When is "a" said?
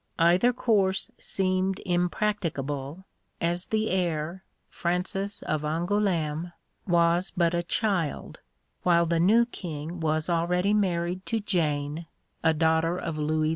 7.53-7.61, 12.43-12.51